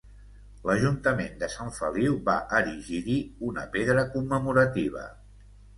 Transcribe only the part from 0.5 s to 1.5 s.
L'ajuntament de